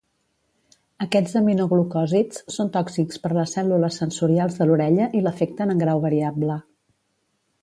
Aquests 1.05 1.35
aminoglucòsids 1.41 2.41
són 2.55 2.73
tòxics 2.79 3.23
per 3.27 3.33
les 3.41 3.55
cèl·lules 3.59 4.01
sensorials 4.03 4.59
de 4.63 4.69
l'orella 4.71 5.13
i 5.21 5.25
l'afecten 5.29 5.77
en 5.77 5.85
grau 5.89 6.07
variable. 6.11 6.61